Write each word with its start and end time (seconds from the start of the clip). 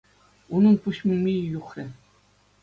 Унӑн 0.59 0.75
пуҫ 0.85 0.97
мимийӗ 1.11 1.45
юхрӗ... 1.59 1.85